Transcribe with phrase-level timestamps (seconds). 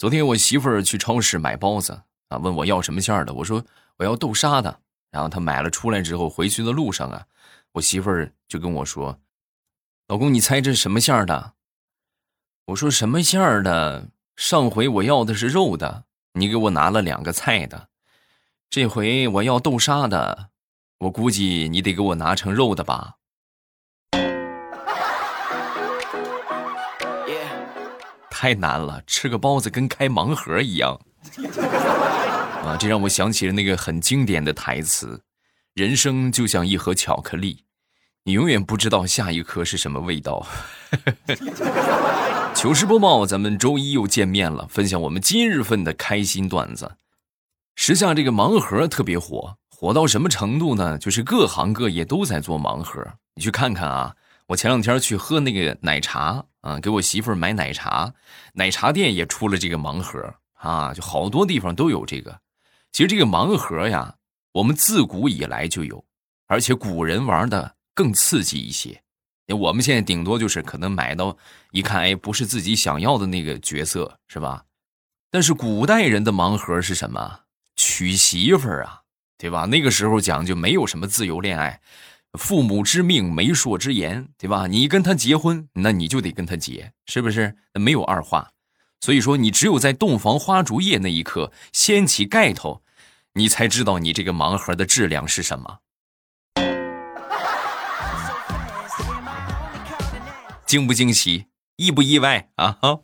[0.00, 3.62] 昨天我媳妇儿去超市买包子啊，问我要什么馅儿的，我说
[3.98, 4.80] 我要豆沙的。
[5.10, 7.26] 然后她买了出来之后，回去的路上啊，
[7.72, 9.20] 我媳妇儿就跟我说
[10.08, 11.52] ：“老公，你猜这是什么馅儿的？”
[12.68, 14.08] 我说：“什么馅儿的？
[14.36, 17.88] 上回我要的是肉的，你给我拿了两个菜的，
[18.70, 20.48] 这回我要豆沙的，
[21.00, 23.16] 我估计你得给我拿成肉的吧。”
[28.40, 30.98] 太难了，吃个包子跟开盲盒一样，
[32.64, 32.74] 啊！
[32.80, 35.22] 这让我想起了那个很经典的台词
[35.76, 37.64] ：“人生就像一盒巧克力，
[38.24, 40.46] 你永远不知道下一颗是什么味道。”
[42.56, 46.92] 糗事播报，咱们周一又见面了，分享我们今日份的开心段子。
[47.76, 50.96] 时下这个盲盒特别火，火到什么程度呢？
[50.96, 54.16] 就是各行各业都在做盲盒，你去看看啊。
[54.46, 58.12] 我前两天去喝那个奶茶啊，给我媳妇儿买奶茶，
[58.54, 62.40] 奶茶店也出了这个盲盒啊，就好多地方都有这个。
[62.92, 64.16] 其实这个盲盒呀，
[64.52, 66.04] 我们自古以来就有，
[66.46, 69.02] 而且古人玩的更刺激一些。
[69.48, 71.36] 我们现在顶多就是可能买到
[71.72, 74.64] 一看，哎，不是自己想要的那个角色，是吧？
[75.30, 77.40] 但是古代人的盲盒是什么？
[77.74, 79.00] 娶媳妇儿啊，
[79.38, 79.64] 对吧？
[79.66, 81.80] 那个时候讲究没有什么自由恋爱。
[82.38, 84.66] 父母之命，媒妁之言，对吧？
[84.68, 87.56] 你跟他结婚，那你就得跟他结，是不是？
[87.74, 88.50] 没有二话。
[89.00, 92.82] 所以说，你只有在洞房花烛夜那一刻掀起盖头，
[93.34, 95.78] 你才知道你这个盲盒的质量是什么。
[100.66, 101.46] 惊不惊喜？
[101.76, 102.78] 意不意外啊？
[102.80, 103.00] 哈。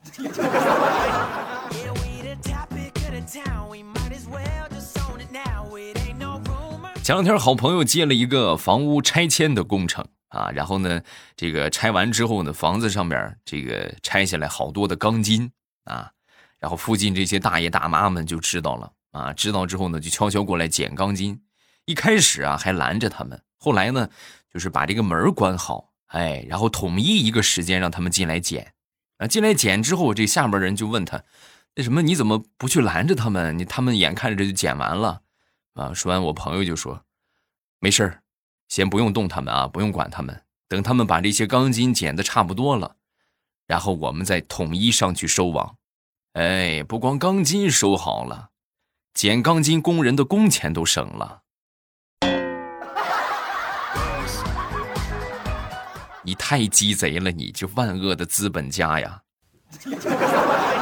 [7.06, 11.00] 前两天，好朋友接了一个房屋拆迁的工程啊，然后呢，
[11.36, 15.48] 这个拆完之后呢，房子上面这个拆下来好多的钢筋
[15.84, 16.10] 啊，
[16.58, 21.40] 然后附近这些大爷大妈们就知道了啊，知道之后呢，就悄悄过来捡钢筋。
[21.84, 24.10] 一开始啊，还拦着他们，后来呢，
[24.52, 28.72] 就是把这个门关好，哎，然后统一一个时间让他们进来捡。
[29.18, 31.22] 啊，进来捡之后，这下边人就问他，
[31.76, 33.56] 那什么，你怎么不去拦着他们？
[33.56, 35.20] 你他们眼看着就捡完了。
[35.76, 35.92] 啊！
[35.94, 37.02] 说完，我朋友就说
[37.80, 38.22] ：“没事儿，
[38.68, 40.42] 先不用动他们啊，不用管他们。
[40.68, 42.96] 等他们把这些钢筋剪的差不多了，
[43.66, 45.76] 然后我们再统一上去收网。
[46.32, 48.48] 哎，不光钢筋收好了，
[49.14, 51.42] 剪钢筋工人的工钱都省了。
[56.22, 59.22] 你太鸡贼了，你这万恶的资本家呀！”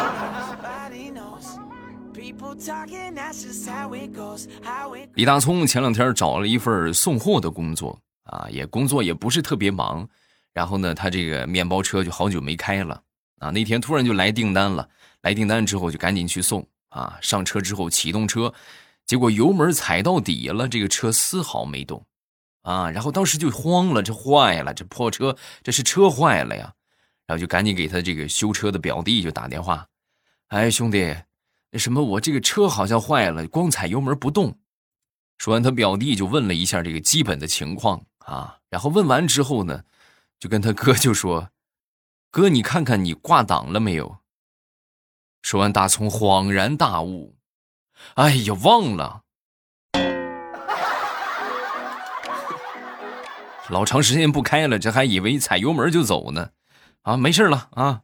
[5.14, 10.08] 李大聪前两天找了一份送货的工作啊，也工作也不是特别忙。
[10.52, 13.02] 然后呢，他这个面包车就好久没开了
[13.38, 13.50] 啊。
[13.50, 14.88] 那天突然就来订单了，
[15.22, 17.18] 来订单之后就赶紧去送啊。
[17.20, 18.52] 上车之后启动车，
[19.04, 22.04] 结果油门踩到底了，这个车丝毫没动
[22.62, 22.90] 啊。
[22.90, 26.72] 然后当时就慌了，这坏了，这破车，这是车坏了呀。
[27.26, 29.86] 然后就赶紧给他这个修车的表弟就打电话，
[30.48, 31.16] 哎，兄弟。
[31.78, 34.58] 什么，我这个车好像坏了，光踩油门不动。
[35.38, 39.82] 说完，他表弟就问了一下这个基本的情况啊，然后问完之后呢，
[40.38, 41.50] 就跟他哥就说
[42.30, 44.18] ：“哥，你看看你挂档了没有？”
[45.42, 47.36] 说完，大葱恍然大悟
[48.14, 49.22] ：“哎呀，忘了，
[53.68, 56.50] 老长时间不开了，这还以为踩油门就走呢。
[57.02, 58.02] 啊，没事了啊。”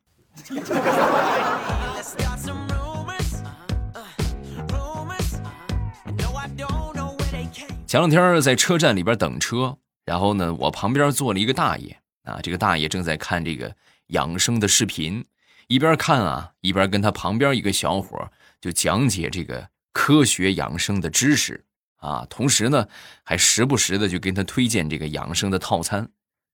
[7.91, 13.75] 前两天在车站里边等车，然后呢，我旁边坐了一个大爷啊，这个大爷正在看这个
[14.11, 15.27] 养生的视频，
[15.67, 18.31] 一边看啊，一边跟他旁边一个小伙
[18.61, 21.65] 就讲解这个科学养生的知识
[21.97, 22.87] 啊，同时呢，
[23.25, 26.09] 还时不时的就跟他推荐这个养生的套餐，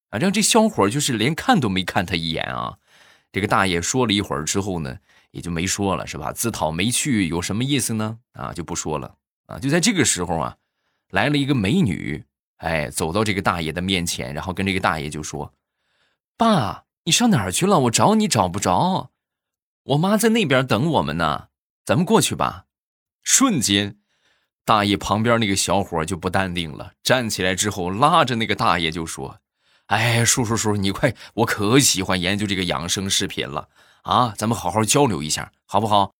[0.08, 2.78] 啊，让这小伙就是连看都没看他一眼啊。
[3.30, 4.96] 这个大爷说了一会儿之后呢，
[5.32, 6.32] 也就没说了，是吧？
[6.32, 8.16] 自讨没趣有什么意思呢？
[8.32, 9.14] 啊，就不说了
[9.44, 9.58] 啊。
[9.58, 10.56] 就在这个时候啊。
[11.10, 12.24] 来了一个美女，
[12.56, 15.52] 哎，走到这个大爷的面前，然后跟这个大爷就说
[16.36, 17.78] ：“爸，你上哪儿去了？
[17.80, 19.10] 我找你找不着，
[19.84, 21.48] 我妈在那边等我们呢，
[21.84, 22.64] 咱们过去吧。”
[23.22, 23.98] 瞬间，
[24.64, 29.40] 大爷旁边那个小伙就不淡定了，站起来之后拉着那个大爷就说
[29.86, 33.68] ：“哎，叔叔叔，你快，我可喜欢研究这个养生视频了
[34.02, 36.12] 啊，咱们好好交流一下，好不好？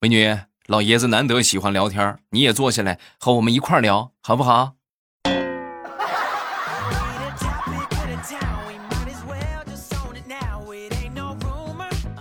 [0.00, 4.74] 美女。”老爷子难得喜欢聊天，你也坐下来和我们一块聊，好不好？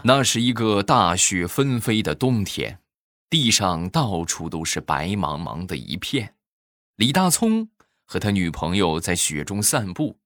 [0.03, 2.79] 那是一个大雪纷飞的冬天，
[3.29, 6.33] 地上到处都是白茫茫的一片。
[6.95, 7.69] 李大聪
[8.05, 10.17] 和他女朋友在雪中散步，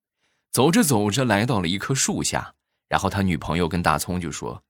[0.54, 2.54] 走着走着来到了一棵树下，
[2.88, 4.64] 然后他女朋友跟大葱就说：“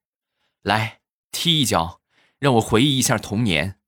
[0.64, 1.02] 来
[1.32, 2.02] 踢一脚，
[2.40, 3.80] 让我回忆一下童年。”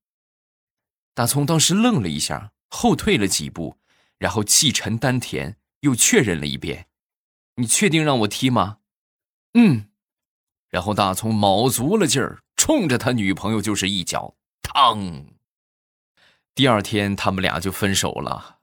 [1.14, 3.78] 大葱当时愣了一下，后退了几步，
[4.18, 6.86] 然后气沉丹田，又确认了一遍
[7.56, 8.78] ：“你确定让我踢吗
[9.54, 9.90] ？”“嗯。”
[10.70, 15.24] 然后大葱卯足了劲儿，冲着他女朋友就是一脚，嘡！
[16.54, 18.58] 第二天他们俩就分手了。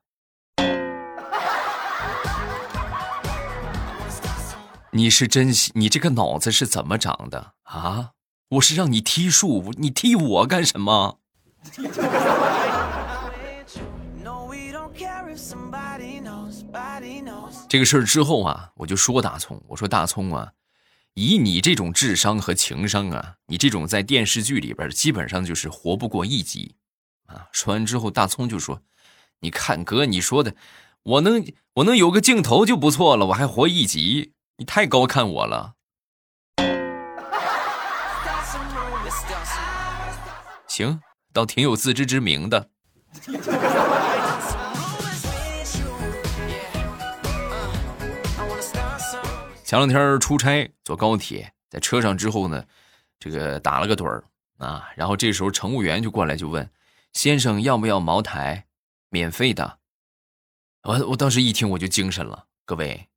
[4.91, 5.51] 你是真？
[5.73, 8.14] 你这个脑子是怎么长的啊？
[8.49, 11.19] 我是让你踢树，你踢我干什么？
[17.67, 20.51] 这个事儿之后啊，我就说大葱，我说大葱啊。
[21.15, 26.75] 以你这种智商和情商啊，你这种在电视剧里边基本上就是活不过一集，
[27.25, 27.47] 啊！
[27.51, 28.81] 说完之后，大葱就说
[29.41, 30.55] ：“你看哥，你说的，
[31.03, 31.45] 我能
[31.75, 35.74] 我能有个镜头就不错了，我还活一集，你太高看我了。”
[40.75, 40.99] 行，
[41.31, 42.69] 倒挺有自知之明的。
[49.63, 52.61] 前两天出差坐高铁，在车上之后呢，
[53.17, 54.25] 这个打了个盹儿
[54.57, 56.69] 啊，然后这时候乘务员就过来就问
[57.13, 58.65] ：“先生要不要茅台？
[59.07, 59.79] 免费的。”
[60.83, 63.07] 我我当时一听我就精神了，各位，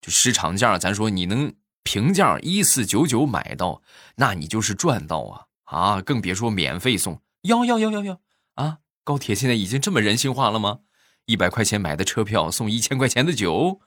[0.00, 3.82] 就市场价，咱说你能平价一四九九买到，
[4.16, 6.00] 那你就是赚到啊啊！
[6.00, 8.20] 更别说免费送，要要要要要
[8.54, 8.78] 啊！
[9.02, 10.80] 高铁现在已经这么人性化了吗？
[11.26, 13.80] 一百块钱买的车票送一千块钱的酒。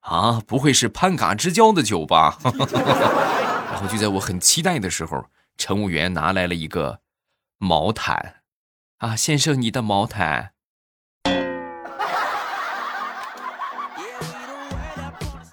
[0.00, 2.38] 啊，不会是潘嘎之交的酒吧？
[2.42, 5.26] 然后就在我很期待的时候，
[5.58, 7.00] 乘务员拿来了一个
[7.58, 8.42] 毛毯。
[8.98, 10.52] 啊，先生，你的毛毯。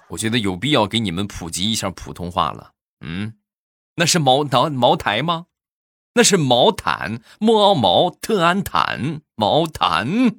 [0.08, 2.72] 我觉得有必要给你们普及一下普通话了。
[3.02, 3.34] 嗯，
[3.96, 5.47] 那是毛毛茅台吗？
[6.18, 10.34] 那是毛毯，莫奥毛特安毯，毛毯。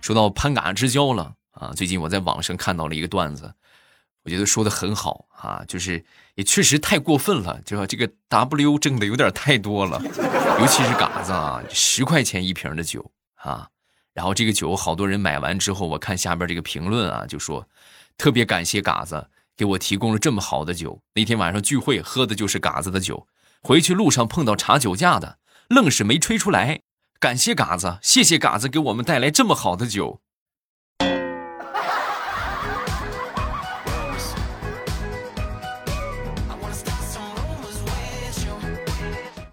[0.00, 3.52] 说到攀嘎之交了啊，最近我在网上看到了一个段子，
[4.24, 6.02] 我觉得说的很好啊，就是
[6.36, 10.00] 也确实太过分了，就这个 W 挣的有点太多了，
[10.58, 13.68] 尤其是嘎子啊，十块钱一瓶的酒啊，
[14.14, 17.68] 然后这个酒好多人买完之后，我看下边这个评论啊，就说
[18.18, 23.26] 特别感谢嘎子给我提供了这么好的酒，那天晚上聚会喝的就是嘎子的酒，
[23.62, 26.80] 回去路上碰到查酒驾的，愣是没吹出来。
[27.18, 30.20] 感谢嘎子，谢谢嘎子给我们带来这么好的酒。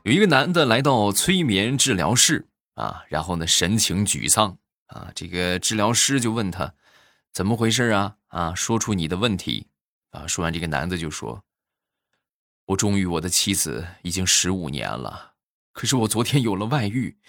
[0.03, 4.57] 有一个男的来到催眠治疗室啊，然后呢神情沮丧
[4.87, 6.73] 啊，这个治疗师就问他
[7.33, 9.67] 怎么回事啊啊，说出你的问题
[10.09, 10.25] 啊。
[10.25, 11.43] 说完，这个男的就说
[12.65, 15.35] ：“我忠于我的妻子已经十五年了，
[15.71, 17.19] 可是我昨天有了外遇。”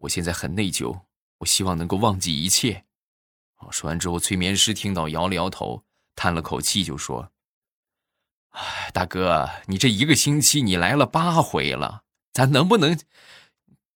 [0.00, 1.04] 我现在很内疚，
[1.38, 2.84] 我希望能够忘记一切。
[3.54, 5.84] 啊说完之后，催眠师听到摇了摇头，
[6.14, 7.32] 叹了口气，就说
[8.50, 12.98] ：“哎，大哥，你这一个星期你来了八回了，咱能不能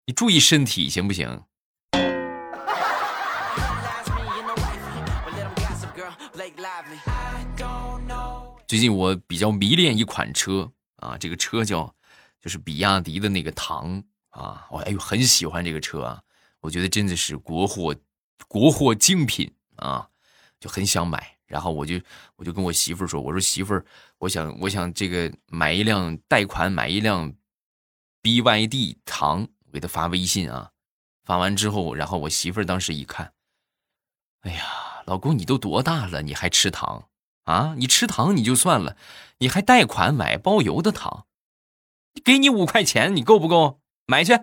[0.06, 1.44] 你注意身体行不行？”
[8.66, 11.94] 最近我比较迷恋一款车啊，这个车叫
[12.40, 14.02] 就是比亚迪的那个唐。
[14.30, 16.22] 啊，我哎呦，很喜欢这个车啊！
[16.60, 17.96] 我觉得真的是国货，
[18.48, 20.06] 国货精品啊，
[20.60, 21.38] 就很想买。
[21.46, 21.98] 然后我就
[22.34, 23.82] 我就跟我媳妇说：“我说媳妇儿，
[24.18, 27.32] 我想我想这个买一辆贷款买一辆
[28.22, 30.70] BYD 唐，我给她发微信啊。
[31.24, 33.32] 发完之后，然后我媳妇儿当时一看，
[34.42, 34.66] 哎呀，
[35.06, 37.08] 老公你都多大了，你还吃糖
[37.46, 37.74] 啊？
[37.76, 38.96] 你吃糖你就算了，
[39.38, 41.26] 你还贷款买包邮的糖，
[42.22, 44.38] 给你五块钱，你够不够？”买去，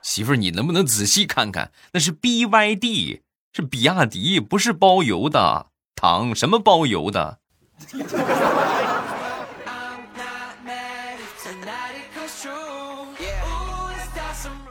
[0.00, 1.70] 媳妇儿，你能不能仔细看看？
[1.92, 3.20] 那是 BYD，
[3.52, 6.34] 是比亚迪，不是包邮的糖。
[6.34, 7.40] 什么包邮的？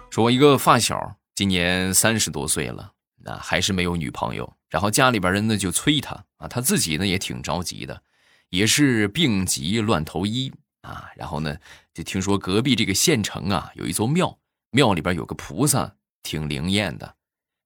[0.10, 2.93] 说，我一个发小，今年三十多岁了，
[3.24, 4.54] 那还是没有女朋友。
[4.70, 8.04] 然后家里边人呢就催他啊，他自己呢也挺着急的。
[8.50, 11.58] 也是病急乱投医啊，然后呢，
[11.92, 14.38] 就听说隔壁这个县城啊，有一座庙，
[14.70, 17.16] 庙里边有个菩萨挺灵验的。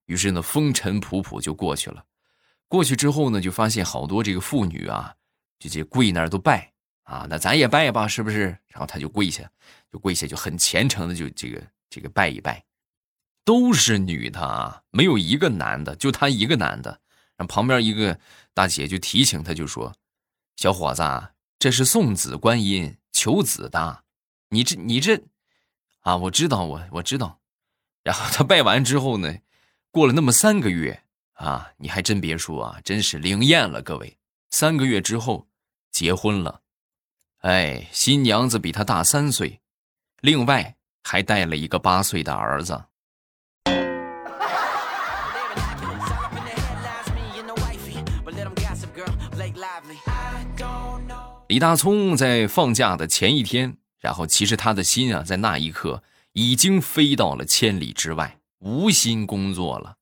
[0.06, 2.04] 于是呢，风尘仆仆就过去了。
[2.68, 5.14] 过去之后呢，就发现好多这个妇女啊，
[5.58, 6.72] 就这跪那儿都拜
[7.02, 8.56] 啊，那咱也拜吧，是不是？
[8.68, 9.50] 然后他就跪下，
[9.92, 12.64] 就跪下，就很虔诚的就这个这个拜一拜。
[13.48, 17.00] 都是女的啊，没有一个男的，就他一个男的。
[17.34, 18.20] 然后旁边一个
[18.52, 19.94] 大姐就提醒他，就说
[20.56, 21.02] ：“小伙子，
[21.58, 24.04] 这是送子观音求子的，
[24.50, 25.22] 你这你这，
[26.00, 27.40] 啊，我知道，我我知道。”
[28.04, 29.34] 然后他拜完之后呢？
[29.90, 31.02] 过了那么三个月
[31.32, 34.18] 啊，你还真别说啊，真是灵验了，各位。
[34.50, 35.48] 三个月之后
[35.90, 36.60] 结婚了，
[37.38, 39.62] 哎，新娘子比他大三岁，
[40.20, 42.84] 另外还带了一个八岁的儿子。
[51.48, 58.38] 李大聪在放假的前一天，然后其实他的心啊，在那一刻已经飞到了千里之外。
[58.60, 59.96] 无心工作了。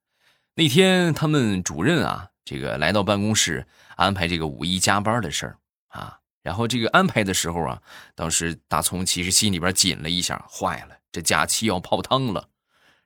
[0.56, 5.58] 那天他们主任啊，这个来到办公室安排这个五一加班的事儿
[5.88, 6.18] 啊。
[6.42, 7.80] 然后这个安排的时候啊，
[8.14, 12.48] 当时大葱其实心里边紧了一下，坏了，这假期要泡汤了。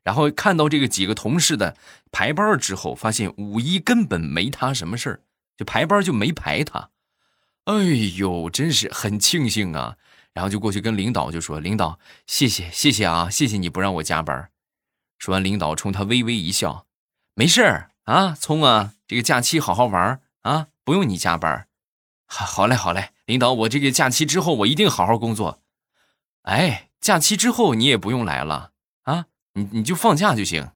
[0.02, 1.76] 然后看到这个几个同事的
[2.10, 5.20] 排班之后，发现五一根本没他什么事儿，
[5.60, 6.88] 就排班就没排他。
[7.64, 7.74] 哎
[8.16, 9.98] 呦，真是很庆幸啊！
[10.32, 14.50] 然后就过去跟领导就说：“领导，谢谢谢谢啊，谢谢你不让我加班。”
[15.20, 16.86] 说完，领导冲他微微一笑
[17.36, 17.60] ：“没事
[18.04, 21.68] 啊，聪啊，这个假期好好玩啊，不用你加班。
[22.24, 25.60] 好嘞，好嘞，领导，我这个假期之后我一定好好工作。
[26.44, 28.70] 哎，假期之后你也不用来了
[29.02, 30.70] 啊，你你就放假就行。”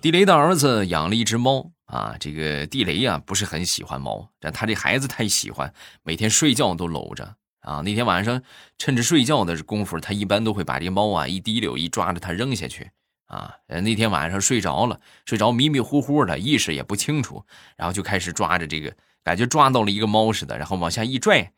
[0.00, 1.72] 地雷的儿子养了一只猫。
[1.86, 7.80] 啊，这个地雷呀不是很喜欢猫，但他这孩子太喜欢，每天睡觉都搂着啊。
[7.80, 8.42] 那天晚上
[8.76, 12.90] 趁着睡觉的功夫，他一般都会把这猫啊一滴溜一抓着它扔下去
[13.24, 13.54] 啊。
[13.66, 17.42] 那天晚上睡着了，睡着迷迷糊糊的，意识也不清楚，
[17.74, 21.52] 然后就开始抓着这个，感觉抓到了一个猫似的，然后往下一拽，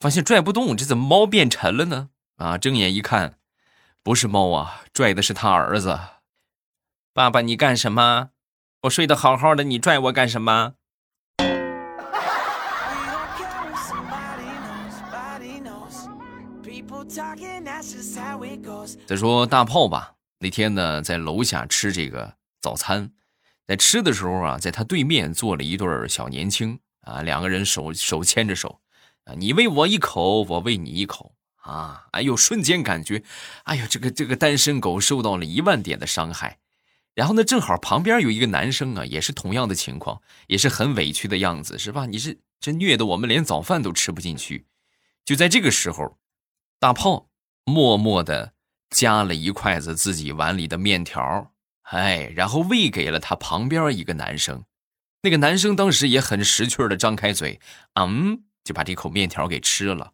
[0.00, 2.08] 发现拽不动，这怎么猫变沉了呢？
[2.36, 3.34] 啊，睁眼一看，
[4.02, 6.00] 不是猫啊，拽的是他儿子。
[7.16, 8.30] 爸爸，你干什么？
[8.82, 10.74] 我睡得好好的，你拽我干什么？
[19.06, 23.12] 再说大炮吧，那天呢在楼下吃这个早餐，
[23.64, 28.80] 在吃的时候啊，在他对面坐了一对小年轻啊，两个人手手牵着手
[29.26, 33.22] 啊，你喂我一口，我喂你一口啊，哎呦，瞬间感觉，
[33.62, 36.58] 哎呦，这个这个单身狗受到了一万点的伤害。
[37.14, 42.06] 然后呢，正好旁边有一个男生啊，也是同样的情况，也是很委屈的样子，是吧？
[42.06, 44.66] 你是这虐的我们连早饭都吃不进去。
[45.24, 46.18] 就在这个时候，
[46.80, 47.28] 大炮
[47.64, 48.52] 默默的
[48.90, 51.52] 夹了一筷子自己碗里的面条，
[51.82, 54.64] 哎，然后喂给了他旁边一个男生。
[55.22, 57.60] 那个男生当时也很识趣的张开嘴，
[57.94, 60.12] 嗯，就把这口面条给吃了。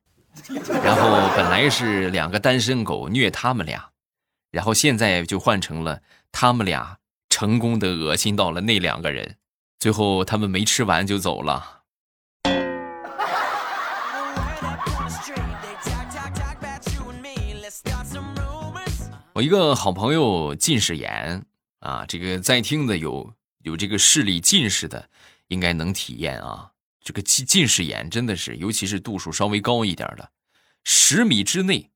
[0.84, 3.90] 然后本来是两个单身狗虐他们俩，
[4.52, 6.02] 然后现在就换成了。
[6.32, 9.36] 他们俩成功的恶心到了那两个人，
[9.78, 11.82] 最后他们没吃完就走了。
[19.32, 21.44] 我一个好朋友近视眼
[21.78, 23.32] 啊，这个在听的有
[23.62, 25.08] 有这个视力近视的，
[25.48, 26.72] 应该能体验啊。
[27.02, 30.30] 这个近近视眼真的是，尤其是度数稍微高一点的，
[30.84, 31.90] 十米之内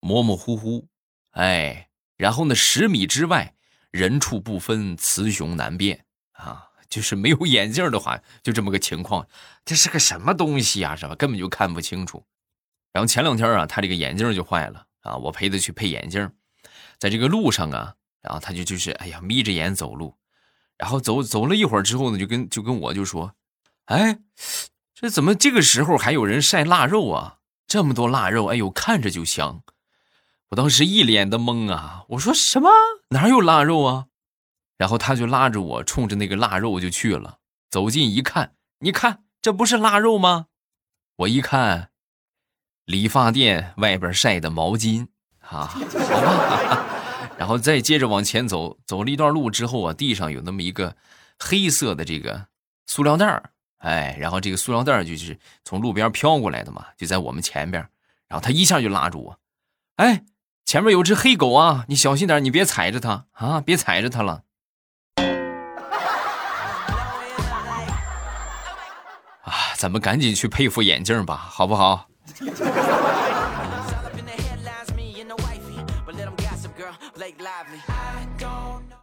[0.00, 0.88] 模模糊糊，
[1.30, 3.54] 哎，然后呢，十米之外。
[3.92, 6.70] 人畜不分，雌雄难辨啊！
[6.88, 9.28] 就是没有 眼镜的话，就这么个情况。
[9.64, 10.96] 这是个什么东西啊？
[10.96, 11.14] 是吧？
[11.14, 12.24] 根本就看不清楚。
[12.92, 16.30] 然后前两天啊，他这个眼镜就坏了啊，我陪他去配眼镜。
[16.98, 20.16] 在这个路上啊，然后他就就是哎呀，眯着眼走路。
[20.78, 23.34] 然后走走了一会儿之后呢，就跟就跟我就说
[23.86, 24.18] ：“哎，
[24.94, 27.38] 这怎么这个时候还有人晒腊肉啊？
[27.66, 29.62] 这么多腊肉，哎呦，看着就香。”
[30.52, 32.04] 我当时一脸的懵啊！
[32.10, 32.68] 我说什么？
[33.08, 34.08] 哪有腊肉啊？
[34.76, 37.38] 然后他就拉着我，冲着那个腊肉就去了。
[37.70, 40.48] 走近一看，你看，这不是腊肉吗？
[41.16, 41.88] 我一看，
[42.84, 45.06] 理发店外边晒的毛巾
[45.40, 46.86] 啊，好吧。
[47.38, 50.94] 然后再接着往前走，走了一段路之后啊，地上有那么一个
[51.38, 52.48] 黑色的这个
[52.86, 57.88] 塑料袋儿，哎，然后这个塑料袋儿就是从路边飘过来的嘛，就在我们前边。
[58.28, 59.38] 然后他一下就拉住我，
[59.96, 60.26] 哎。
[60.64, 64.42] 前面有只黑狗啊，你小心点，你别踩着它啊，别踩着它了。
[69.42, 72.08] 啊，咱们赶紧去配副眼镜吧，好不好？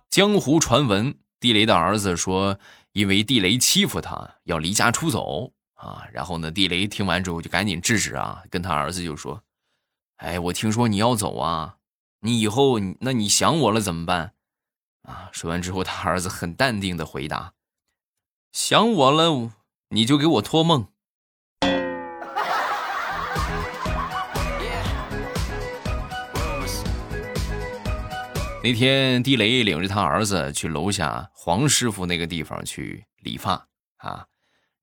[0.09, 2.57] 江湖传闻，地雷的儿子说，
[2.93, 6.03] 因为地雷欺负他，要离家出走啊。
[6.11, 9.41] 然后呢，地雷听完之后就赶紧制止啊，跟他儿子就说
[10.19, 11.77] ：“哎，我听说你要走啊，
[12.19, 14.33] 你以后那你想我了怎么办？”
[15.07, 17.53] 啊，说完之后，他儿子很淡定的回答
[18.51, 19.53] ：“想我了，
[19.89, 20.87] 你就给我托梦。”
[28.61, 33.65] 那天，地雷领着他儿子去楼下黄师傅那个地方去理发
[33.99, 34.25] 啊，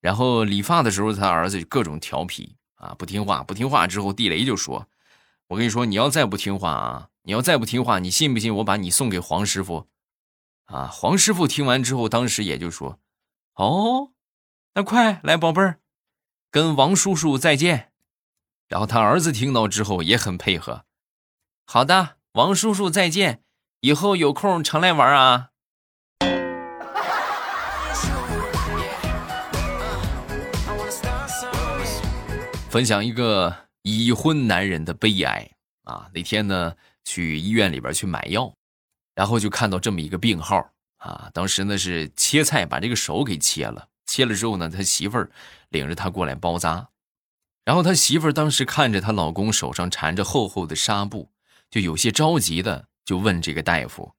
[0.01, 4.87] 然后理发的时候，他儿子就各种调皮啊，不听话，不听话之后，地雷就说
[5.47, 9.87] ：“我跟你说，你要再不听话啊，你要再不听话，你信不信我把你送给黄师傅？”
[10.65, 12.99] 啊，黄师傅听完之后，当时也就说
[13.55, 14.11] ：“哦，
[14.73, 15.79] 那快来，宝贝儿，
[16.51, 17.91] 跟王叔叔再见。”
[18.67, 20.83] 然后他儿子听到之后也很配合
[21.65, 23.41] ：“好的，王叔叔再见。”
[23.81, 25.51] 以后有空常来玩啊！
[32.69, 35.49] 分享一个已婚男人的悲哀
[35.83, 36.09] 啊！
[36.13, 38.53] 那天呢，去医院里边去买药，
[39.15, 41.29] 然后就看到这么一个病号啊。
[41.33, 43.87] 当时呢是切菜，把这个手给切了。
[44.05, 45.31] 切了之后呢，他媳妇儿
[45.69, 46.89] 领着他过来包扎，
[47.63, 51.31] 然后他媳妇儿当时看着她老公手上缠着厚厚的纱布，
[51.69, 52.87] 就有些着急的。
[53.05, 54.11] 就问这个大夫：“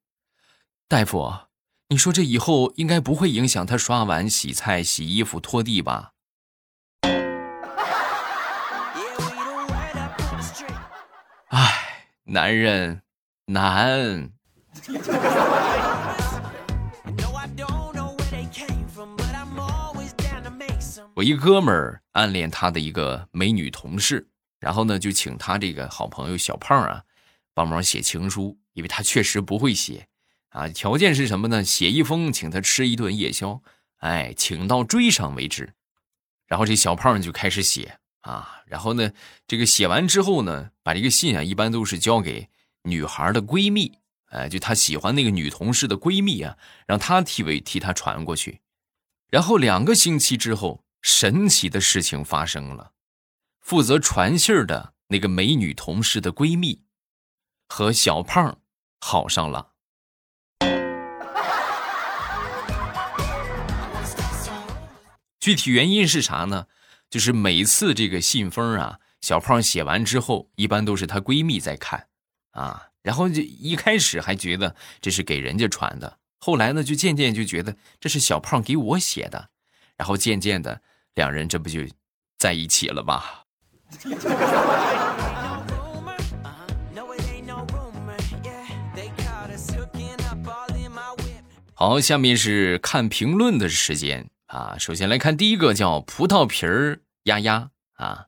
[0.89, 1.31] 大夫，
[1.89, 6.13] 你说这以后应该不会影响他刷碗、洗菜、洗衣服、拖地吧？”
[12.31, 13.01] 男人
[13.47, 14.31] 难。
[21.15, 24.29] 我一哥们儿暗恋他的一个美女同事，
[24.61, 27.03] 然后呢，就请他这个好朋友小胖啊，
[27.55, 28.59] 帮忙写情书。
[28.75, 30.07] 因为他确实不会写，
[30.51, 31.65] 啊，条件是什么呢？
[31.65, 33.61] 写一封，请他吃一顿夜宵，
[33.97, 35.73] 哎，请到追上为止。
[36.47, 37.99] 然后这小胖就开始写
[38.29, 39.11] 啊，然后呢，
[39.47, 42.51] 这个写完之后呢，把这个信啊，一般都是交给
[42.83, 48.61] 女孩的闺蜜，哎，就他喜欢那个女同事的闺蜜啊，让她替为替她传过去。
[49.31, 52.93] 然后两个星期之后，神奇的事情发生了，
[53.61, 56.85] 负责传信的那个美女同事的闺蜜
[57.67, 58.59] 和小胖。
[59.01, 59.71] 好上了，
[65.41, 66.67] 具体原因是啥呢？
[67.11, 72.07] 就是每次这个信封啊，小胖写完之后，一般都是她闺蜜在看
[72.51, 79.49] 啊，然后就一开始还觉得这是给人家传的，后来呢，就渐渐就觉得这是小胖给我写的，
[79.97, 80.83] 然后渐渐的，
[81.15, 81.81] 两人这不就
[82.39, 83.23] 在一起了吗？
[91.75, 94.77] 好，下面是看评论的时间啊。
[94.79, 98.27] 首先来看第一个，叫葡萄皮儿丫丫啊。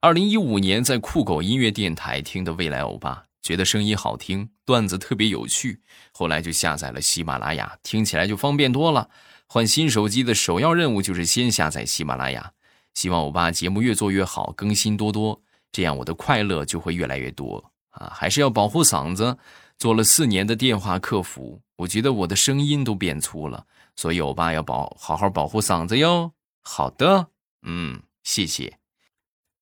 [0.00, 5.80] 二零一五年在酷狗音乐电台听的未来欧巴，觉得声音好听，段子特别有趣，
[6.12, 9.08] 后来就下载了喜马拉雅，听起来就方便多了。
[9.48, 12.52] 换新手机的首要任务就是先下载喜马拉雅。
[12.94, 18.12] 希望欧巴节目越做越好，更新多多，这样我的快乐就会越来越多啊。
[18.14, 19.38] 还是要保护嗓子。
[19.78, 26.32] 做了四年的电话客服，我觉得我的声音都变粗了，所以欧巴要保好好保护嗓子哟。
[26.62, 27.28] 好的，
[27.62, 28.78] 嗯，谢谢。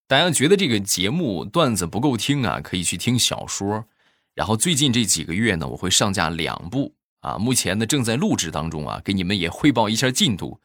[0.06, 3.86] 大家觉得这个节目段子不够听啊，可以去听小说。
[4.34, 10.60] 然后最近这几个月呢，我会上架两部啊，目前呢正在录制当中啊，给你们也汇报一下进度。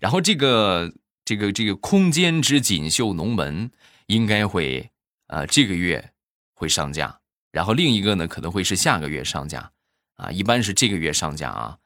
[0.00, 0.92] 然后这个
[1.24, 3.70] 这个这个空间之锦绣龙门
[4.06, 4.90] 应该会
[5.26, 6.12] 啊这个月
[6.54, 7.20] 会上架。
[7.52, 9.70] 然后另一个呢，可能会是下个月上架，
[10.16, 11.78] 啊，一般是这个月上架啊。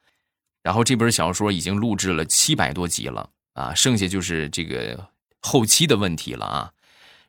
[0.64, 5.08] 然后这本小说已经录制了七百多集了啊，剩下就是这个
[5.40, 6.72] 后期的问题了啊。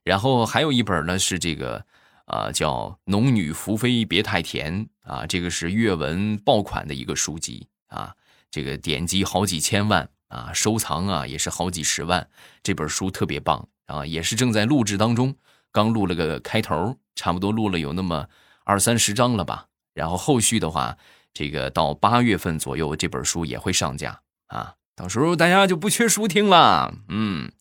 [0.03, 1.85] 然后还有一本呢是这个，
[2.25, 8.15] 啊，叫《农女福妃别太甜》啊，这个是阅文爆款的一个书籍啊，
[8.49, 12.25] 这个点击好几千万啊，收藏啊也是好几十万，
[12.63, 15.35] 这本书特别棒啊，也是正在录制当中。
[15.73, 18.29] 刚录了个开头，差不多录了有那么
[18.63, 19.67] 二三十章了吧。
[19.93, 20.97] 然后后续的话，
[21.35, 24.73] 这个到八月份左右，这本书也会上架啊。
[24.95, 26.91] 到时候大家就不缺书听了。
[27.09, 27.51] 嗯，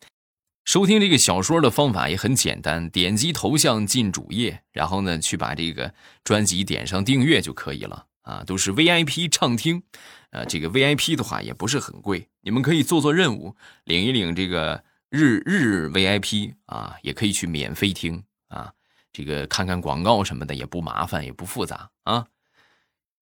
[0.64, 5.92] 收听这个小说的方法也很简单，点击头像进主页，然后呢去把这个
[6.24, 8.42] 专辑点上订阅就可以了啊。
[8.46, 9.82] 都是 VIP 畅听，
[10.30, 14.82] 呃，这个 VIP 的话也不是很贵，你们可以做做任务，领一领这个。
[15.10, 18.72] 日日 VIP 啊，也可以去免费听啊，
[19.12, 22.26] 这个看看广告什么的也不麻烦，也不复杂啊。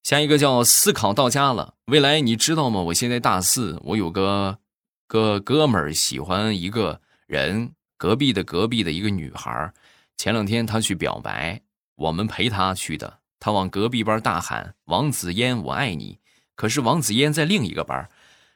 [0.02, 2.80] 下一个叫思考到家了，未来你知道吗？
[2.80, 4.58] 我现在大四，我有个
[5.06, 9.72] 个哥们儿喜欢一个人，隔壁的隔壁的一个女孩
[10.16, 11.62] 前两天他去表白，
[11.94, 16.18] 我们陪他去的，他往隔壁班大喊“王子嫣，我爱你”，
[16.56, 18.08] 可是王子嫣在另一个班。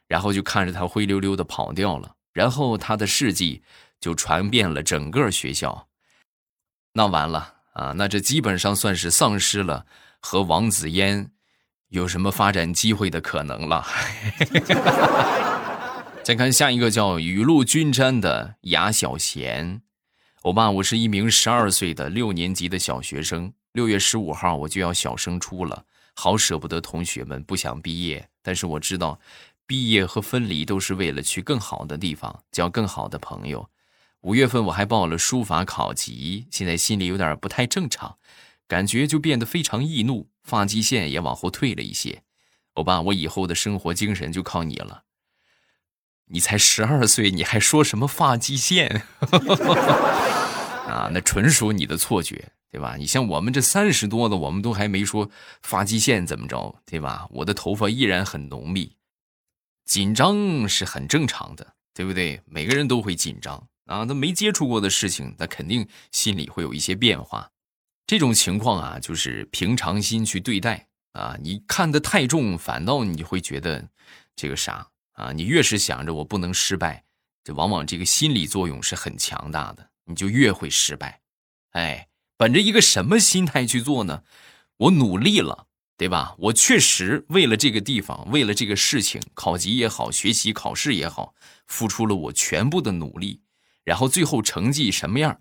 [0.08, 3.64] 然后就看着他灰溜溜的跑掉了，然后他的事迹
[3.98, 5.88] 就传遍了整个学校。
[6.92, 9.84] 那完了啊，那这基本上算是丧失了
[10.20, 11.32] 和王子嫣
[11.88, 13.86] 有什么发展机会的可能了。
[16.22, 19.82] 再看下一个叫雨露均沾的雅小贤，
[20.42, 29.20] 欧巴，我是一名十二岁的六年级的小学生，六月十五号我就要小升初了，好舍不得同学们，不想毕业，但是我知道。
[29.68, 33.68] 毕业和分离都是为了去更好的地方，交更好的朋友。
[34.20, 38.16] 五月份我还报了书法考级，现在心里有点不太正常，
[38.68, 42.22] 感觉就变得非常易怒，发际线也往后退了一些。
[42.74, 45.02] 欧巴，我以后的生活精神就靠你了。
[46.26, 49.02] 你才十二岁，你还说什么发际线？
[50.86, 52.94] 啊，那纯属你的错觉，对吧？
[52.96, 55.28] 你像我们这三十多的，我们都还没说
[55.62, 57.26] 发际线怎么着，对吧？
[57.30, 58.92] 我的头发依然很浓密。
[59.84, 62.40] 紧张是很正常的，对不对？
[62.44, 67.50] 每个人都会紧张啊，他没接触过的事情，他肯定心里会有一些变化。
[68.06, 71.36] 这种情况啊，就是平常心去对待啊。
[71.42, 73.88] 你看得太重，反倒你会觉得
[74.34, 75.32] 这个啥啊？
[75.32, 77.04] 你越是想着我不能失败，
[77.42, 81.20] 这往往这个心理作用是很强大的，你就越会失败。
[81.70, 84.22] 哎，本着一个什么心态去做呢？
[84.76, 85.66] 我努力了。
[85.98, 86.34] 对吧？
[86.36, 91.34] 我确实为了这个地方，为了这个事情，考级也好，学习考试也好，
[91.66, 93.40] 付出了我全部的努力。
[93.82, 95.40] 然后最后成绩什么样，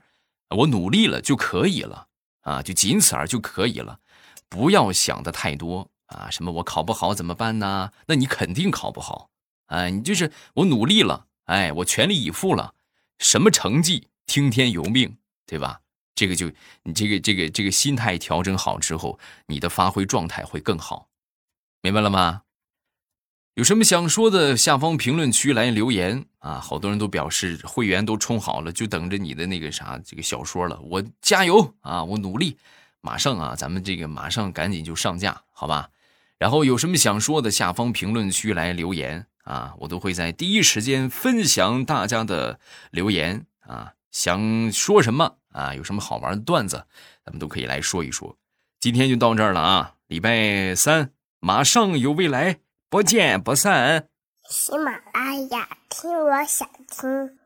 [0.60, 2.08] 我努力了就可以了
[2.46, 4.00] 啊，就仅此而就可以了。
[4.48, 7.92] 不要想的太多啊，什么我考不好怎么办呢？
[8.08, 9.30] 那你肯定考不好
[9.66, 9.90] 啊。
[9.90, 12.76] 你就是我努力了，哎，我全力以赴了，
[13.20, 15.82] 什么成绩听天由命，对吧？
[16.14, 16.50] 这个就
[16.84, 21.10] 你这个这个这个心态调整好之后，你的发挥状态会更好，
[21.82, 22.44] 明白了吗？
[23.56, 26.60] 有什么想说的，下方评论区来留言啊！
[26.60, 30.78] 好多人都表示会员都充好了，就等着你的那个啥这个小说了。
[30.82, 32.04] 我加油啊！
[32.04, 32.58] 我努力，
[33.00, 35.90] 马上啊，咱们这个马上赶紧就上架，好吧？
[36.38, 39.74] 然后有什么想说的，下方评论区来留言啊！
[39.80, 42.60] 我都会在第一时间分享大家的
[42.92, 43.94] 留言啊！
[44.12, 45.38] 想说什么？
[45.54, 46.86] 啊，有什么好玩的段子，
[47.24, 48.36] 咱们都可以来说一说。
[48.82, 52.58] 今天就到这儿了啊，礼拜三马上有未来，
[52.96, 54.08] 不见不散。
[54.50, 57.38] 喜马拉雅，听我想听。